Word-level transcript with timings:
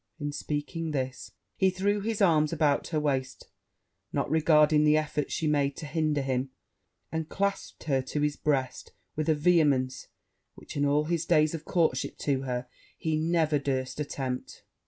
In 0.19 0.31
speaking 0.31 0.89
this, 0.89 1.33
he 1.55 1.69
threw 1.69 2.01
his 2.01 2.23
arms 2.23 2.51
about 2.51 2.87
her 2.87 2.99
waist, 2.99 3.49
not 4.11 4.27
regarding 4.31 4.83
the 4.83 4.97
efforts 4.97 5.31
she 5.31 5.45
made 5.45 5.77
to 5.77 5.85
hinder 5.85 6.23
him, 6.23 6.49
and 7.11 7.29
clasped 7.29 7.83
her 7.83 8.01
to 8.01 8.21
his 8.21 8.35
breast 8.35 8.93
with 9.15 9.29
a 9.29 9.35
vehemence 9.35 10.07
which 10.55 10.75
in 10.75 10.85
all 10.87 11.03
his 11.03 11.27
days 11.27 11.53
of 11.53 11.65
courtship 11.65 12.17
to 12.17 12.41
her 12.41 12.67
he 12.97 13.15
never 13.15 13.59
durst 13.59 13.99
attempt. 13.99 14.63